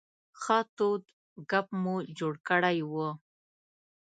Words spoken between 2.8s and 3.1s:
و.